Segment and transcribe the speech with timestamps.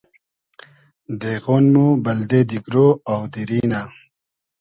[1.19, 2.75] دېغۉن مۉ بئلدې دیگرۉ
[3.13, 3.81] آو دیری نۂ